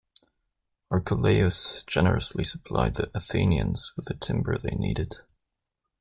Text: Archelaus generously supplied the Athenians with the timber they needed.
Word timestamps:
Archelaus 0.91 1.83
generously 1.85 2.43
supplied 2.43 2.95
the 2.95 3.11
Athenians 3.13 3.93
with 3.95 4.05
the 4.05 4.15
timber 4.15 4.57
they 4.57 4.71
needed. 4.73 5.17